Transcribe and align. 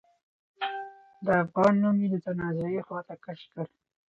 د 1.25 1.27
افغان 1.43 1.73
نوم 1.81 1.97
يې 2.03 2.07
د 2.13 2.15
تنازعې 2.25 2.81
خواته 2.87 3.15
کش 3.25 3.41
کړ. 3.51 3.65